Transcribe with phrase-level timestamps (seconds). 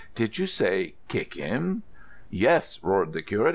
[0.15, 1.83] "Did you say kick him?"
[2.31, 3.49] "Yes," roared the curate.